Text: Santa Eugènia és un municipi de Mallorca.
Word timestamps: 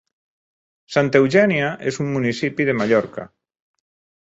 Santa 0.95 1.21
Eugènia 1.25 1.67
és 1.93 2.01
un 2.05 2.11
municipi 2.15 2.69
de 2.71 2.77
Mallorca. 2.81 3.29